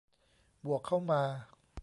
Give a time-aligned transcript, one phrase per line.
[0.65, 1.21] บวกเข้ามา